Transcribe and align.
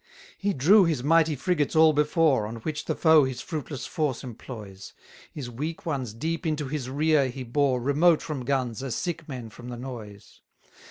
91 0.37 0.37
He 0.39 0.53
drew 0.53 0.85
his 0.85 1.03
mighty 1.03 1.35
frigates 1.35 1.75
all 1.75 1.93
before, 1.93 2.47
On 2.47 2.55
which 2.55 2.85
the 2.85 2.95
foe 2.95 3.23
his 3.23 3.39
fruitless 3.39 3.85
force 3.85 4.23
employs: 4.23 4.93
His 5.31 5.47
weak 5.47 5.85
ones 5.85 6.15
deep 6.15 6.43
into 6.43 6.67
his 6.67 6.89
rear 6.89 7.27
he 7.29 7.43
bore 7.43 7.79
Remote 7.79 8.23
from 8.23 8.43
guns, 8.43 8.81
as 8.81 8.95
sick 8.95 9.29
men 9.29 9.51
from 9.51 9.69
the 9.69 9.77
noise. 9.77 10.41